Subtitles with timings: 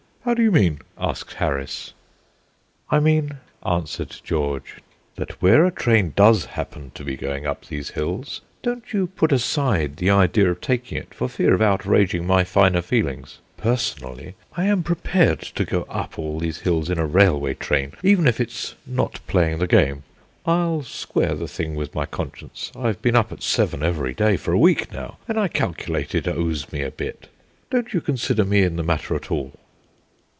[0.23, 1.93] "How do you mean?" asked Harris.
[2.91, 4.75] "I mean," answered George,
[5.15, 9.31] "that where a train does happen to be going up these hills, don't you put
[9.31, 13.39] aside the idea of taking it for fear of outraging my finer feelings.
[13.57, 18.27] Personally, I am prepared to go up all these hills in a railway train, even
[18.27, 20.03] if it's not playing the game.
[20.45, 24.51] I'll square the thing with my conscience; I've been up at seven every day for
[24.53, 27.27] a week now, and I calculate it owes me a bit.
[27.71, 29.53] Don't you consider me in the matter at all."